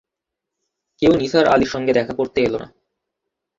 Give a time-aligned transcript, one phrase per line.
[1.01, 2.67] কেউ নিসার আলির সঙ্গে দেখা করতে এল না।